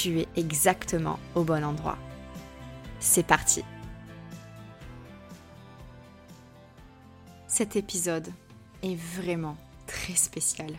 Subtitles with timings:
[0.00, 1.98] tu es exactement au bon endroit.
[3.00, 3.64] C'est parti
[7.48, 8.32] Cet épisode
[8.84, 9.56] est vraiment
[9.88, 10.72] très spécial.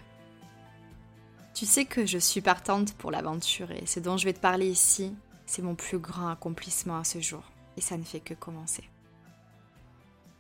[1.54, 4.70] Tu sais que je suis partante pour l'aventure et ce dont je vais te parler
[4.70, 5.14] ici,
[5.46, 7.44] c'est mon plus grand accomplissement à ce jour.
[7.76, 8.90] Et ça ne fait que commencer.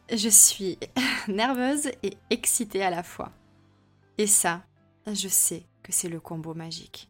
[0.10, 0.80] Je suis
[1.28, 3.34] nerveuse et excitée à la fois.
[4.18, 4.64] Et ça,
[5.06, 7.10] je sais que c'est le combo magique.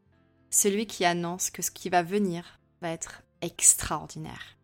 [0.49, 4.57] Celui qui annonce que ce qui va venir va être extraordinaire.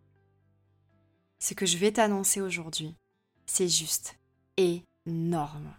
[1.40, 2.96] Ce que je vais t'annoncer aujourd'hui,
[3.46, 4.18] c'est juste
[4.58, 5.74] énorme.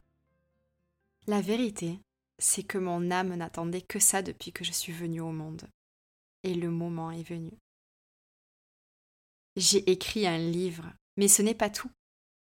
[1.27, 1.99] La vérité,
[2.39, 5.69] c'est que mon âme n'attendait que ça depuis que je suis venue au monde.
[6.44, 7.50] Et le moment est venu.
[9.56, 11.91] J'ai écrit un livre, mais ce n'est pas tout.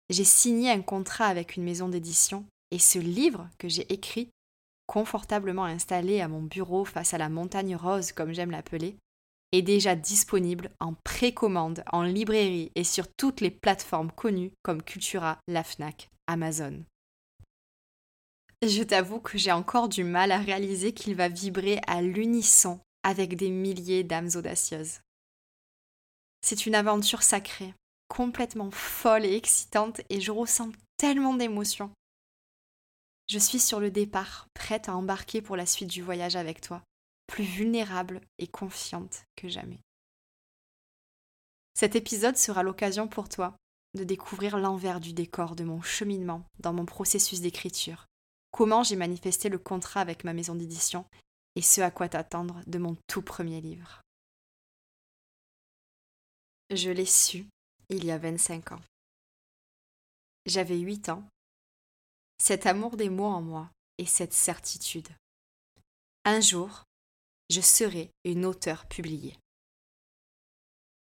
[0.09, 4.29] J'ai signé un contrat avec une maison d'édition, et ce livre que j'ai écrit,
[4.89, 8.97] confortablement installé à mon bureau face à la montagne rose comme j'aime l'appeler,
[9.51, 15.37] est déjà disponible en précommande en librairie et sur toutes les plateformes connues comme Cultura,
[15.47, 16.83] la Fnac, Amazon.
[18.63, 23.35] Je t'avoue que j'ai encore du mal à réaliser qu'il va vibrer à l'unisson avec
[23.35, 25.01] des milliers d'âmes audacieuses.
[26.41, 27.75] C'est une aventure sacrée,
[28.07, 31.91] complètement folle et excitante, et je ressens tellement d'émotions.
[33.29, 36.81] Je suis sur le départ, prête à embarquer pour la suite du voyage avec toi,
[37.27, 39.79] plus vulnérable et confiante que jamais.
[41.75, 43.55] Cet épisode sera l'occasion pour toi
[43.93, 48.07] de découvrir l'envers du décor de mon cheminement dans mon processus d'écriture,
[48.51, 51.05] comment j'ai manifesté le contrat avec ma maison d'édition
[51.55, 54.01] et ce à quoi t'attendre de mon tout premier livre.
[56.71, 57.45] Je l'ai su
[57.89, 58.81] il y a 25 ans.
[60.45, 61.23] J'avais 8 ans.
[62.41, 65.09] Cet amour des mots en moi et cette certitude.
[66.25, 66.83] Un jour,
[67.49, 69.37] je serai une auteure publiée.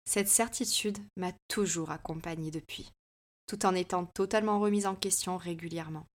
[0.05, 2.91] Cette certitude m'a toujours accompagnée depuis,
[3.47, 6.05] tout en étant totalement remise en question régulièrement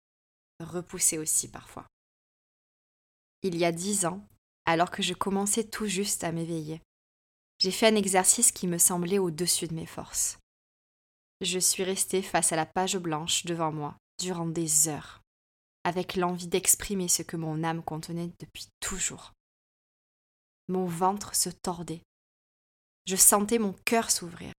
[0.61, 1.87] repoussé aussi parfois.
[3.43, 4.27] Il y a dix ans,
[4.65, 6.81] alors que je commençais tout juste à m'éveiller,
[7.59, 10.39] j'ai fait un exercice qui me semblait au-dessus de mes forces.
[11.41, 15.23] Je suis restée face à la page blanche devant moi durant des heures,
[15.85, 19.33] avec l'envie d'exprimer ce que mon âme contenait depuis toujours.
[20.69, 22.03] Mon ventre se tordait.
[23.07, 24.53] Je sentais mon cœur s'ouvrir.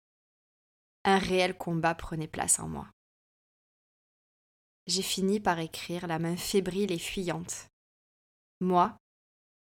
[1.04, 2.88] Un réel combat prenait place en moi
[4.88, 7.68] j'ai fini par écrire la main fébrile et fuyante.
[8.60, 8.96] Moi,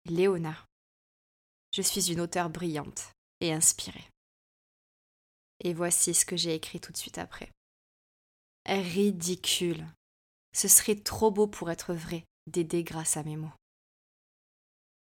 [0.04, 0.66] Léona,
[1.72, 4.08] je suis une auteure brillante et inspirée.
[5.60, 7.50] Et voici ce que j'ai écrit tout de suite après.
[8.66, 9.86] Ridicule.
[10.54, 13.52] Ce serait trop beau pour être vrai d'aider grâce à mes mots.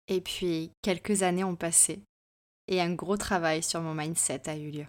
[0.06, 2.02] Et puis, quelques années ont passé,
[2.66, 4.86] et un gros travail sur mon mindset a eu lieu.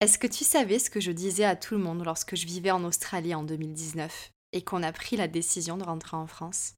[0.00, 2.70] Est-ce que tu savais ce que je disais à tout le monde lorsque je vivais
[2.70, 6.74] en Australie en 2019 et qu'on a pris la décision de rentrer en France?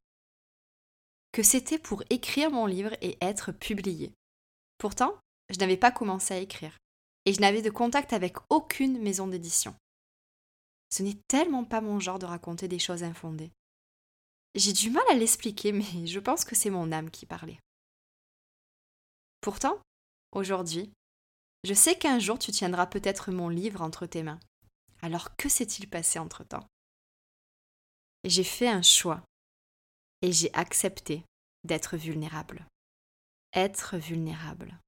[1.33, 4.13] Que c'était pour écrire mon livre et être publié.
[4.79, 5.19] Pourtant,
[5.51, 6.77] je n'avais pas commencé à écrire
[7.27, 9.75] et je n'avais de contact avec aucune maison d'édition.
[10.95, 13.51] Ce n'est tellement pas mon genre de raconter des choses infondées.
[14.55, 17.59] J'ai du mal à l'expliquer, mais je pense que c'est mon âme qui parlait.
[19.41, 19.83] Pourtant,
[20.31, 20.93] aujourd'hui,
[21.65, 24.39] je sais qu'un jour tu tiendras peut-être mon livre entre tes mains.
[25.03, 26.65] Alors que s'est-il passé entre-temps?
[28.23, 29.21] J'ai fait un choix
[30.23, 31.25] et j'ai accepté
[31.65, 32.69] d'être vulnérable.
[33.53, 34.79] Être vulnérable.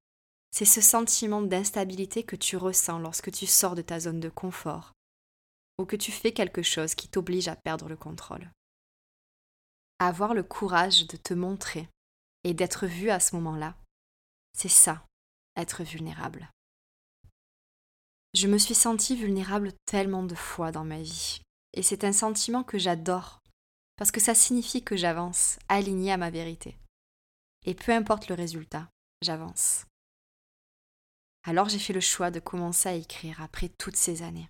[0.53, 4.93] C'est ce sentiment d'instabilité que tu ressens lorsque tu sors de ta zone de confort
[5.79, 8.51] ou que tu fais quelque chose qui t'oblige à perdre le contrôle.
[9.99, 11.89] Avoir le courage de te montrer
[12.45, 13.77] et d'être vu à ce moment-là,
[14.57, 15.05] c'est ça,
[15.57, 16.51] être vulnérable.
[18.35, 21.41] Je me suis sentie vulnérable tellement de fois dans ma vie,
[21.73, 23.41] et c'est un sentiment que j'adore,
[23.97, 26.77] parce que ça signifie que j'avance, alignée à ma vérité.
[27.65, 28.89] Et peu importe le résultat,
[29.23, 29.87] j'avance.
[31.45, 34.49] Alors j'ai fait le choix de commencer à écrire après toutes ces années.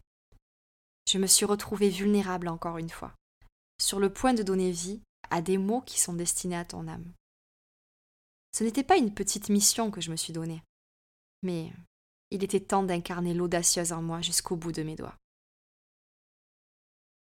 [1.06, 3.14] Je me suis retrouvée vulnérable encore une fois,
[3.80, 5.00] sur le point de donner vie
[5.30, 7.12] à des mots qui sont destinés à ton âme.
[8.52, 10.62] Ce n'était pas une petite mission que je me suis donnée,
[11.42, 11.72] mais
[12.30, 15.16] il était temps d'incarner l'audacieuse en moi jusqu'au bout de mes doigts.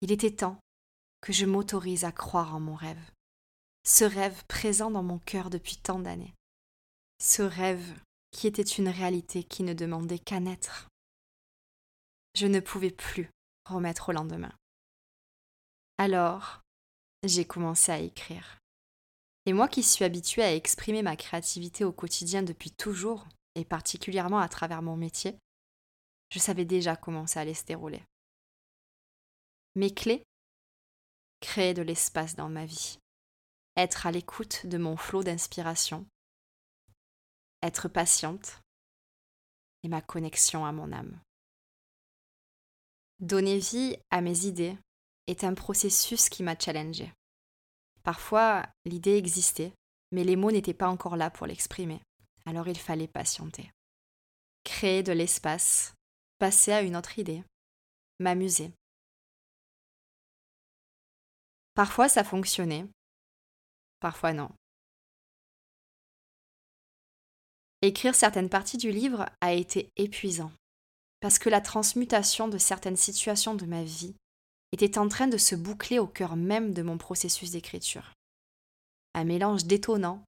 [0.02, 0.60] Il était temps
[1.22, 3.12] que je m'autorise à croire en mon rêve,
[3.86, 6.34] ce rêve présent dans mon cœur depuis tant d'années,
[7.20, 7.98] ce rêve
[8.32, 10.90] qui était une réalité qui ne demandait qu'à naître.
[12.36, 13.30] Je ne pouvais plus
[13.70, 14.54] remettre au lendemain.
[15.98, 16.62] Alors,
[17.24, 18.60] j'ai commencé à écrire.
[19.46, 24.40] Et moi qui suis habituée à exprimer ma créativité au quotidien depuis toujours, et particulièrement
[24.40, 25.38] à travers mon métier,
[26.32, 28.04] je savais déjà comment ça allait se dérouler.
[29.76, 30.24] Mes clés?
[31.42, 33.00] Créer de l'espace dans ma vie,
[33.78, 36.06] être à l'écoute de mon flot d'inspiration,
[37.64, 38.62] être patiente
[39.84, 41.20] et ma connexion à mon âme.
[43.20, 44.78] Donner vie à mes idées
[45.28, 47.12] est un processus qui m'a challengé.
[48.04, 49.74] Parfois, l'idée existait,
[50.12, 52.02] mais les mots n'étaient pas encore là pour l'exprimer
[52.50, 53.72] alors il fallait patienter.
[54.64, 55.94] Créer de l'espace,
[56.40, 57.44] passer à une autre idée,
[58.20, 58.72] m'amuser.
[61.76, 62.88] Parfois ça fonctionnait,
[64.00, 64.50] parfois non.
[67.82, 70.52] Écrire certaines parties du livre a été épuisant,
[71.20, 74.16] parce que la transmutation de certaines situations de ma vie
[74.72, 78.14] était en train de se boucler au cœur même de mon processus d'écriture.
[79.14, 80.24] Un mélange détonnant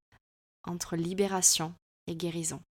[0.63, 1.73] entre libération
[2.07, 2.61] et guérison.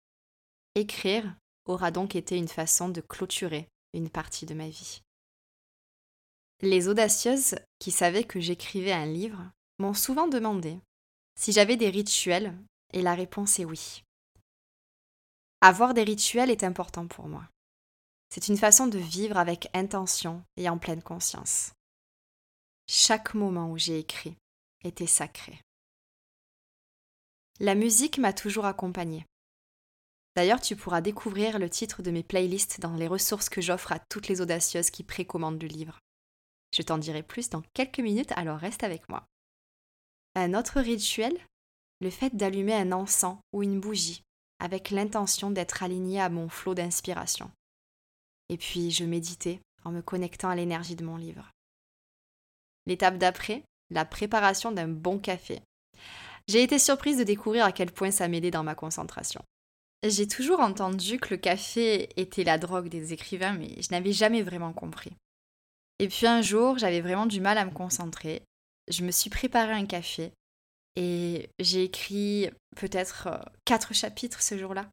[0.74, 1.34] Écrire
[1.66, 5.02] aura donc été une façon de clôturer une partie de ma vie.
[6.62, 10.78] Les audacieuses qui savaient que j'écrivais un livre m'ont souvent demandé
[11.36, 12.54] si j'avais des rituels
[12.92, 14.02] et la réponse est oui.
[15.62, 17.48] Avoir des rituels est important pour moi.
[18.32, 21.72] C'est une façon de vivre avec intention et en pleine conscience.
[22.86, 24.36] Chaque moment où j'ai écrit
[24.84, 25.60] était sacré.
[27.58, 29.26] La musique m'a toujours accompagnée.
[30.36, 33.98] D'ailleurs, tu pourras découvrir le titre de mes playlists dans les ressources que j'offre à
[33.98, 35.98] toutes les audacieuses qui précommandent le livre.
[36.72, 39.26] Je t'en dirai plus dans quelques minutes, alors reste avec moi.
[40.36, 41.36] Un autre rituel?
[42.00, 44.22] Le fait d'allumer un encens ou une bougie,
[44.60, 47.50] avec l'intention d'être aligné à mon flot d'inspiration.
[48.50, 51.50] Et puis, je méditais en me connectant à l'énergie de mon livre.
[52.84, 55.62] L'étape d'après, la préparation d'un bon café.
[56.48, 59.40] J'ai été surprise de découvrir à quel point ça m'aidait dans ma concentration.
[60.02, 64.42] J'ai toujours entendu que le café était la drogue des écrivains, mais je n'avais jamais
[64.42, 65.12] vraiment compris.
[66.00, 68.42] Et puis un jour, j'avais vraiment du mal à me concentrer.
[68.88, 70.32] Je me suis préparé un café
[70.96, 74.88] et j'ai écrit peut-être euh, quatre chapitres ce jour-là.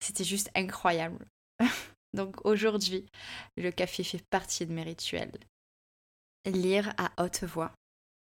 [0.00, 1.26] C'était juste incroyable.
[2.14, 3.06] Donc aujourd'hui,
[3.56, 5.38] le café fait partie de mes rituels.
[6.44, 7.72] Lire à haute voix,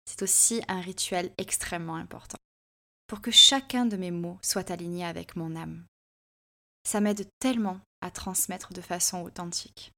[0.05, 2.39] c'est aussi un rituel extrêmement important
[3.07, 5.85] pour que chacun de mes mots soit aligné avec mon âme.
[6.85, 9.93] Ça m'aide tellement à transmettre de façon authentique.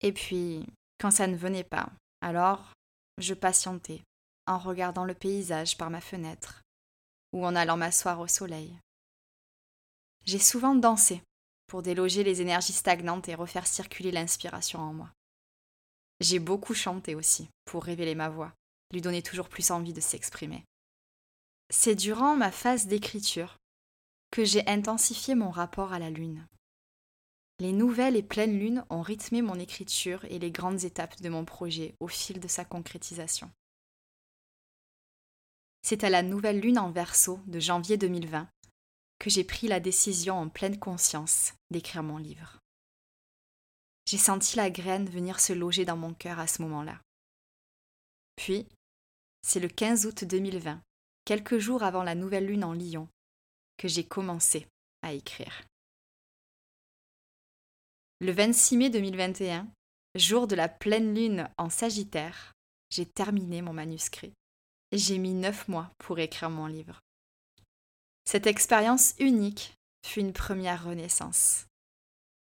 [0.00, 0.66] Et puis,
[0.98, 2.72] quand ça ne venait pas, alors
[3.18, 4.02] je patientais
[4.46, 6.62] en regardant le paysage par ma fenêtre
[7.32, 8.78] ou en allant m'asseoir au soleil.
[10.24, 11.22] J'ai souvent dansé
[11.66, 15.10] pour déloger les énergies stagnantes et refaire circuler l'inspiration en moi.
[16.20, 18.54] J'ai beaucoup chanté aussi pour révéler ma voix,
[18.92, 20.64] lui donner toujours plus envie de s'exprimer.
[21.70, 23.58] C'est durant ma phase d'écriture
[24.30, 26.46] que j'ai intensifié mon rapport à la lune.
[27.58, 31.44] Les nouvelles et pleines lunes ont rythmé mon écriture et les grandes étapes de mon
[31.44, 33.50] projet au fil de sa concrétisation.
[35.82, 38.48] C'est à la nouvelle lune en verso de janvier 2020
[39.18, 42.58] que j'ai pris la décision en pleine conscience d'écrire mon livre.
[44.06, 47.00] J'ai senti la graine venir se loger dans mon cœur à ce moment-là.
[48.36, 48.66] Puis,
[49.42, 50.80] c'est le 15 août 2020
[51.26, 53.08] quelques jours avant la nouvelle lune en Lion,
[53.76, 54.66] que j'ai commencé
[55.02, 55.64] à écrire.
[58.20, 59.68] Le 26 mai 2021,
[60.14, 62.54] jour de la pleine lune en Sagittaire,
[62.90, 64.32] j'ai terminé mon manuscrit.
[64.92, 67.02] J'ai mis neuf mois pour écrire mon livre.
[68.26, 71.66] Cette expérience unique fut une première renaissance.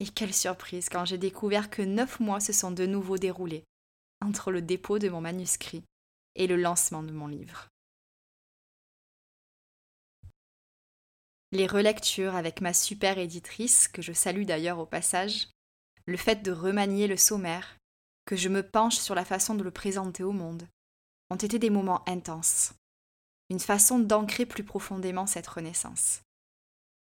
[0.00, 3.64] Et quelle surprise quand j'ai découvert que neuf mois se sont de nouveau déroulés
[4.22, 5.84] entre le dépôt de mon manuscrit
[6.34, 7.68] et le lancement de mon livre.
[11.52, 15.50] Les relectures avec ma super éditrice, que je salue d'ailleurs au passage,
[16.06, 17.76] le fait de remanier le sommaire,
[18.24, 20.66] que je me penche sur la façon de le présenter au monde,
[21.30, 22.72] ont été des moments intenses.
[23.54, 26.22] Une façon d'ancrer plus profondément cette renaissance,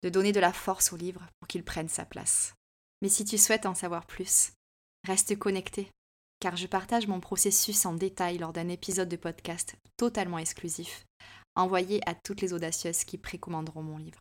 [0.03, 2.53] de donner de la force au livre pour qu'il prenne sa place.
[3.01, 4.53] Mais si tu souhaites en savoir plus,
[5.09, 5.91] reste connecté,
[6.41, 11.07] car je partage mon processus en détail lors d'un épisode de podcast totalement exclusif,
[11.55, 14.21] envoyé à toutes les audacieuses qui précommanderont mon livre.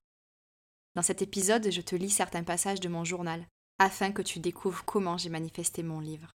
[0.96, 3.46] Dans cet épisode, je te lis certains passages de mon journal,
[3.78, 6.32] afin que tu découvres comment j'ai manifesté mon livre.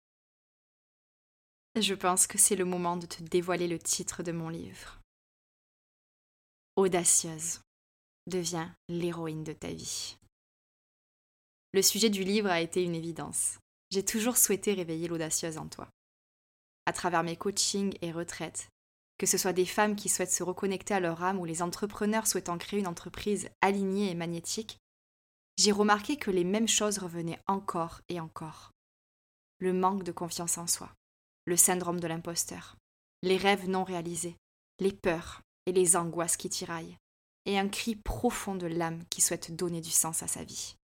[1.81, 4.99] Je pense que c'est le moment de te dévoiler le titre de mon livre.
[6.77, 7.61] Audacieuse,
[8.27, 10.17] deviens l'héroïne de ta vie.
[11.73, 13.61] Le sujet du livre a été une évidence.
[13.93, 15.89] J'ai toujours souhaité réveiller l'audacieuse en toi.
[16.87, 18.71] À travers mes coachings et retraites,
[19.19, 22.27] que ce soit des femmes qui souhaitent se reconnecter à leur âme ou les entrepreneurs
[22.27, 24.79] souhaitant créer une entreprise alignée et magnétique,
[25.57, 28.73] j'ai remarqué que les mêmes choses revenaient encore et encore.
[29.61, 30.93] Le manque de confiance en soi,
[31.45, 32.75] le syndrome de l'imposteur,
[33.23, 34.35] les rêves non réalisés,
[34.81, 36.99] les peurs et les angoisses qui tiraillent,
[37.47, 40.77] et un cri profond de l'âme qui souhaite donner du sens à sa vie.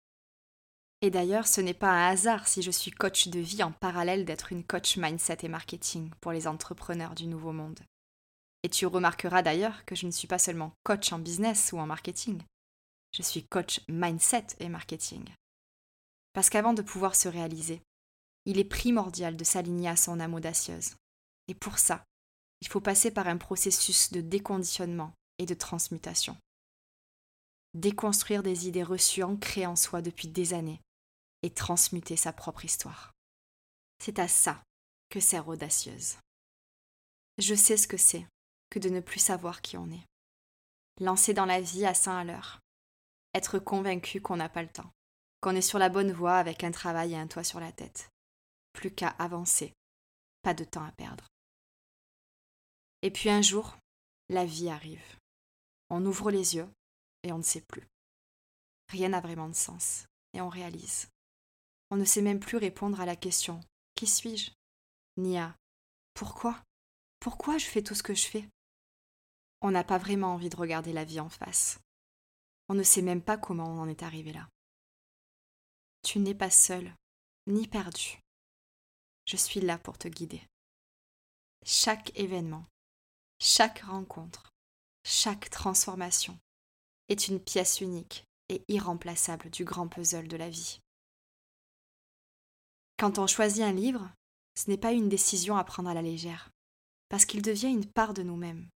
[1.01, 4.25] Et d'ailleurs, ce n'est pas un hasard si je suis coach de vie en parallèle
[4.25, 7.79] d'être une coach mindset et marketing pour les entrepreneurs du nouveau monde.
[8.65, 11.87] Et tu remarqueras d'ailleurs que je ne suis pas seulement coach en business ou en
[11.87, 12.43] marketing,
[13.13, 15.25] je suis coach mindset et marketing.
[16.33, 17.81] Parce qu'avant de pouvoir se réaliser,
[18.45, 20.97] il est primordial de s'aligner à son âme audacieuse.
[21.49, 22.05] Et pour ça,
[22.61, 26.37] il faut passer par un processus de déconditionnement et de transmutation.
[27.75, 30.81] Déconstruire des idées reçues ancrées en soi depuis des années
[31.43, 33.13] et transmuter sa propre histoire.
[34.03, 34.63] C'est à ça
[35.11, 36.17] que sert audacieuse.
[37.39, 38.27] Je sais ce que c'est
[38.71, 40.07] que de ne plus savoir qui on est.
[41.01, 42.61] Lancer dans la vie à 100 à l'heure.
[43.35, 44.91] Être convaincu qu'on n'a pas le temps,
[45.41, 48.09] qu'on est sur la bonne voie avec un travail et un toit sur la tête.
[48.73, 49.73] Plus qu'à avancer,
[50.43, 51.27] pas de temps à perdre.
[53.03, 53.77] Et puis un jour,
[54.29, 55.17] la vie arrive.
[55.91, 56.69] On ouvre les yeux
[57.23, 57.87] et on ne sait plus.
[58.89, 61.09] Rien n'a vraiment de sens et on réalise
[61.91, 63.61] on ne sait même plus répondre à la question
[63.95, 64.51] Qui suis-je?
[65.17, 65.57] ni à
[66.15, 66.63] Pourquoi?
[67.21, 68.49] Pourquoi je fais tout ce que je fais?
[69.61, 71.81] On n'a pas vraiment envie de regarder la vie en face.
[72.69, 74.49] On ne sait même pas comment on en est arrivé là.
[76.03, 76.95] Tu n'es pas seul,
[77.47, 78.21] ni perdu.
[79.27, 80.43] Je suis là pour te guider.
[81.65, 82.65] Chaque événement,
[83.41, 84.53] chaque rencontre,
[85.05, 86.39] chaque transformation
[87.09, 90.81] est une pièce unique et irremplaçable du grand puzzle de la vie.
[92.99, 94.11] Quand on choisit un livre,
[94.57, 96.51] ce n'est pas une décision à prendre à la légère,
[97.09, 98.69] parce qu'il devient une part de nous-mêmes.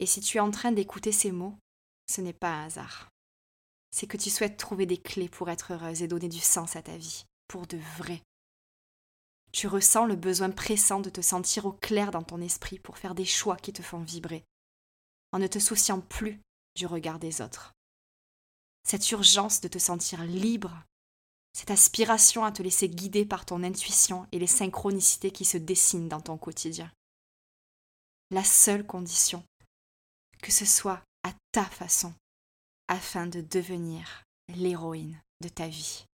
[0.00, 1.56] Et si tu es en train d'écouter ces mots,
[2.10, 3.08] ce n'est pas un hasard.
[3.92, 6.82] C'est que tu souhaites trouver des clés pour être heureuse et donner du sens à
[6.82, 8.20] ta vie, pour de vrai.
[9.54, 13.14] Tu ressens le besoin pressant de te sentir au clair dans ton esprit pour faire
[13.14, 14.44] des choix qui te font vibrer,
[15.32, 16.40] en ne te souciant plus
[16.74, 17.72] du regard des autres.
[18.82, 20.84] Cette urgence de te sentir libre
[21.54, 26.08] cette aspiration à te laisser guider par ton intuition et les synchronicités qui se dessinent
[26.08, 26.92] dans ton quotidien.
[28.30, 29.44] La seule condition,
[30.42, 32.12] que ce soit à ta façon,
[32.88, 36.06] afin de devenir l'héroïne de ta vie.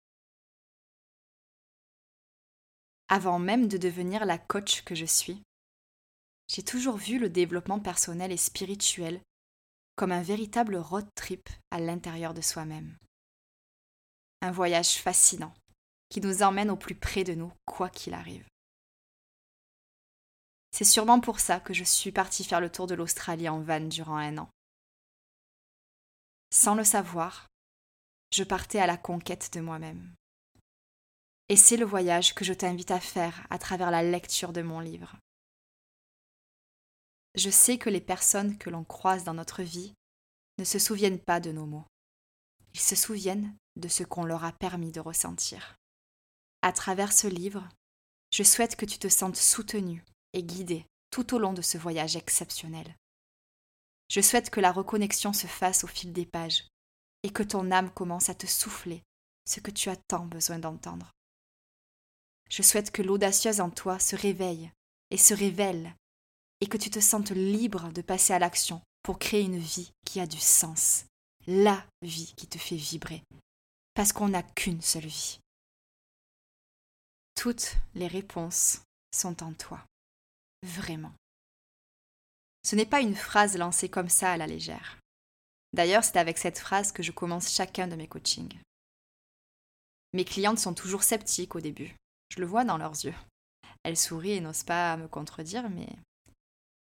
[3.11, 5.43] Avant même de devenir la coach que je suis,
[6.49, 9.21] j'ai toujours vu le développement personnel et spirituel
[9.97, 12.97] comme un véritable road trip à l'intérieur de soi-même
[14.43, 15.53] un voyage fascinant
[16.09, 18.47] qui nous emmène au plus près de nous, quoi qu'il arrive.
[20.73, 23.81] C'est sûrement pour ça que je suis partie faire le tour de l'Australie en van
[23.81, 24.51] durant un an.
[26.53, 27.47] Sans le savoir,
[28.33, 30.15] je partais à la conquête de moi-même.
[31.51, 34.79] Et c'est le voyage que je t'invite à faire à travers la lecture de mon
[34.79, 35.17] livre.
[37.35, 39.93] Je sais que les personnes que l'on croise dans notre vie
[40.59, 41.87] ne se souviennent pas de nos mots.
[42.73, 45.75] Ils se souviennent de ce qu'on leur a permis de ressentir.
[46.63, 47.69] À travers ce livre,
[48.31, 50.05] je souhaite que tu te sentes soutenu
[50.35, 52.95] et guidé tout au long de ce voyage exceptionnel.
[54.09, 56.69] Je souhaite que la reconnexion se fasse au fil des pages
[57.25, 59.03] et que ton âme commence à te souffler
[59.47, 61.11] ce que tu as tant besoin d'entendre
[62.51, 64.71] je souhaite que l'audacieuse en toi se réveille
[65.11, 65.95] et se révèle,
[66.61, 70.21] et que tu te sentes libre de passer à l'action pour créer une vie qui
[70.21, 71.07] a du sens,
[71.47, 73.23] la vie qui te fait vibrer,
[73.95, 75.39] parce qu'on n'a qu'une seule vie.
[77.35, 79.85] Toutes les réponses sont en toi,
[80.63, 81.13] vraiment.
[82.63, 84.99] Ce n'est pas une phrase lancée comme ça à la légère.
[85.73, 88.59] D'ailleurs, c'est avec cette phrase que je commence chacun de mes coachings.
[90.13, 91.95] Mes clientes sont toujours sceptiques au début.
[92.31, 93.15] Je le vois dans leurs yeux.
[93.83, 95.89] Elles sourient et n'osent pas me contredire, mais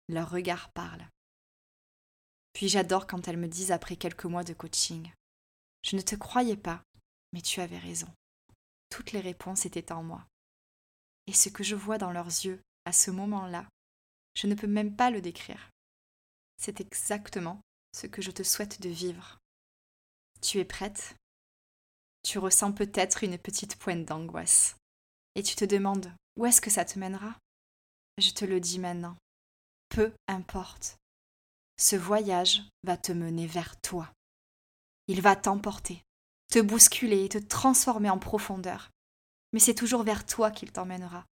[0.09, 1.05] leur regard parle.
[2.53, 5.11] Puis j'adore quand elles me disent après quelques mois de coaching
[5.83, 6.83] Je ne te croyais pas,
[7.33, 8.07] mais tu avais raison.
[8.89, 10.25] Toutes les réponses étaient en moi.
[11.27, 13.67] Et ce que je vois dans leurs yeux à ce moment-là,
[14.35, 15.69] je ne peux même pas le décrire.
[16.57, 19.39] C'est exactement ce que je te souhaite de vivre.
[20.41, 21.15] Tu es prête?
[22.23, 24.75] Tu ressens peut-être une petite pointe d'angoisse.
[25.35, 27.35] Et tu te demandes où est-ce que ça te mènera?
[28.17, 29.17] Je te le dis maintenant.
[29.89, 30.97] Peu importe.
[31.77, 34.11] Ce voyage va te mener vers toi.
[35.07, 36.03] Il va t'emporter,
[36.49, 38.91] te bousculer et te transformer en profondeur.
[39.51, 41.25] Mais c'est toujours vers toi qu'il t'emmènera.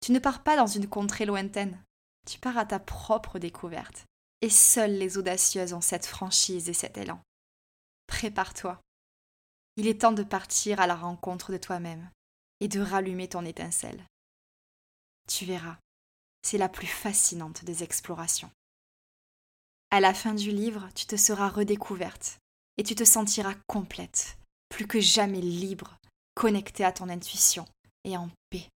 [0.00, 1.82] Tu ne pars pas dans une contrée lointaine,
[2.26, 4.06] tu pars à ta propre découverte.
[4.40, 7.20] Et seules les audacieuses ont cette franchise et cet élan.
[8.06, 8.80] Prépare-toi.
[9.76, 12.08] Il est temps de partir à la rencontre de toi-même
[12.60, 14.04] et de rallumer ton étincelle.
[15.28, 15.78] Tu verras,
[16.42, 18.50] c'est la plus fascinante des explorations.
[19.90, 22.38] À la fin du livre, tu te seras redécouverte
[22.76, 24.38] et tu te sentiras complète,
[24.68, 25.98] plus que jamais libre,
[26.34, 27.64] connectée à ton intuition
[28.04, 28.68] et en paix,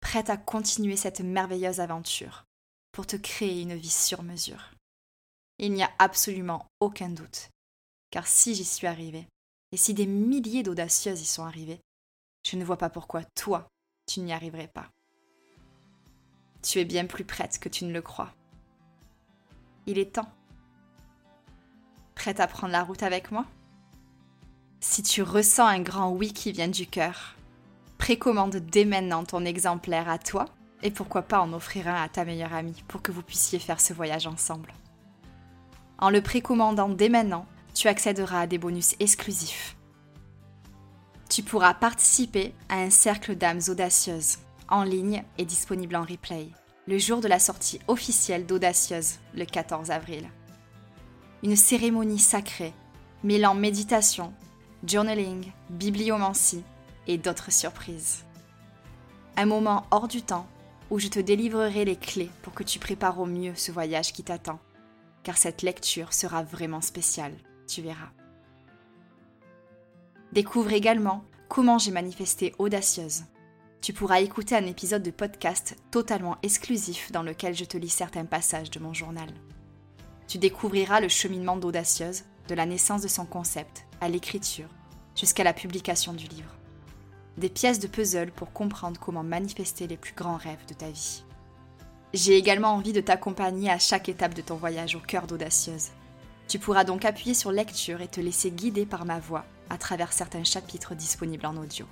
[0.00, 2.44] prête à continuer cette merveilleuse aventure
[2.92, 4.70] pour te créer une vie sur mesure.
[5.58, 7.48] Il n'y a absolument aucun doute,
[8.10, 9.26] car si j'y suis arrivée,
[9.72, 11.80] et si des milliers d'audacieuses y sont arrivées,
[12.44, 13.68] je ne vois pas pourquoi toi,
[14.06, 14.90] tu n'y arriverais pas.
[16.62, 18.32] Tu es bien plus prête que tu ne le crois.
[19.86, 20.30] Il est temps.
[22.14, 23.44] Prête à prendre la route avec moi?
[24.80, 27.34] Si tu ressens un grand oui qui vient du cœur,
[27.98, 30.44] précommande dès maintenant ton exemplaire à toi
[30.82, 33.80] et pourquoi pas en offrir un à ta meilleure amie pour que vous puissiez faire
[33.80, 34.72] ce voyage ensemble.
[35.98, 39.76] En le précommandant dès maintenant, tu accéderas à des bonus exclusifs.
[41.34, 44.36] Tu pourras participer à un cercle d'âmes audacieuses,
[44.68, 46.46] en ligne et disponible en replay,
[46.86, 50.28] le jour de la sortie officielle d'Audacieuse, le 14 avril.
[51.42, 52.72] Une cérémonie sacrée,
[53.24, 54.32] mêlant méditation,
[54.86, 56.62] journaling, bibliomancie
[57.08, 58.22] et d'autres surprises.
[59.36, 60.46] Un moment hors du temps
[60.88, 64.22] où je te délivrerai les clés pour que tu prépares au mieux ce voyage qui
[64.22, 64.60] t'attend,
[65.24, 67.34] car cette lecture sera vraiment spéciale,
[67.66, 68.12] tu verras.
[70.34, 73.22] Découvre également comment j'ai manifesté audacieuse.
[73.80, 78.24] Tu pourras écouter un épisode de podcast totalement exclusif dans lequel je te lis certains
[78.24, 79.28] passages de mon journal.
[80.26, 84.68] Tu découvriras le cheminement d'audacieuse, de la naissance de son concept à l'écriture,
[85.14, 86.54] jusqu'à la publication du livre
[87.36, 91.24] des pièces de puzzle pour comprendre comment manifester les plus grands rêves de ta vie.
[92.12, 95.88] J'ai également envie de t'accompagner à chaque étape de ton voyage au cœur d'Audacieuse.
[96.46, 100.12] Tu pourras donc appuyer sur lecture et te laisser guider par ma voix à travers
[100.12, 101.86] certains chapitres disponibles en audio.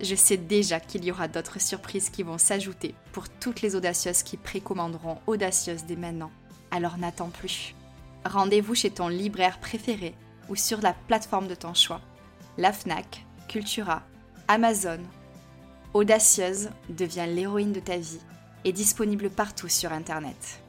[0.00, 4.22] Je sais déjà qu'il y aura d'autres surprises qui vont s'ajouter pour toutes les audacieuses
[4.22, 6.32] qui précommanderont Audacieuse dès maintenant.
[6.70, 7.74] Alors n'attends plus.
[8.24, 10.14] Rendez-vous chez ton libraire préféré
[10.48, 12.00] ou sur la plateforme de ton choix.
[12.58, 14.02] La FNAC, Cultura,
[14.48, 14.98] Amazon.
[15.92, 18.20] Audacieuse devient l'héroïne de ta vie
[18.64, 20.63] et disponible partout sur Internet.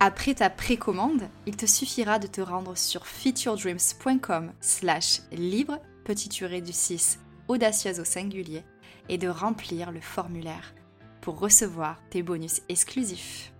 [0.00, 6.72] Après ta précommande, il te suffira de te rendre sur featuredreams.com slash libre, petit du
[6.72, 8.62] 6, audacieuse au singulier,
[9.08, 10.72] et de remplir le formulaire
[11.20, 13.52] pour recevoir tes bonus exclusifs.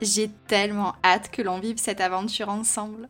[0.00, 3.08] J'ai tellement hâte que l'on vive cette aventure ensemble.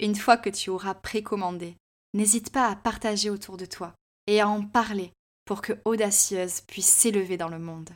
[0.00, 1.76] Une fois que tu auras précommandé,
[2.14, 3.94] n'hésite pas à partager autour de toi
[4.26, 5.12] et à en parler
[5.44, 7.90] pour que Audacieuse puisse s'élever dans le monde.